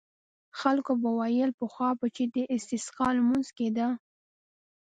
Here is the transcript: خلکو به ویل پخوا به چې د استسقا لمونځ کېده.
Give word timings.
خلکو 0.59 0.91
به 1.01 1.09
ویل 1.19 1.51
پخوا 1.59 1.89
به 1.99 2.07
چې 2.15 2.23
د 2.33 2.35
استسقا 2.55 3.07
لمونځ 3.17 3.47
کېده. 3.57 3.87